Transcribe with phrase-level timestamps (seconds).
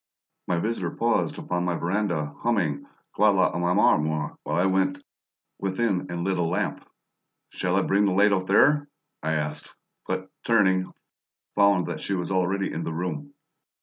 [0.47, 4.97] My visitor paused upon my veranda, humming, "Quand l'Amour Meurt" while I went
[5.59, 6.89] within and lit a lamp.
[7.49, 8.87] "Shall I bring the light out there?"
[9.21, 9.75] I asked,
[10.07, 10.91] but, turning,
[11.53, 13.35] found that she was already in the room.